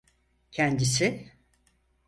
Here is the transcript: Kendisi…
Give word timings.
Kendisi… 0.51 1.31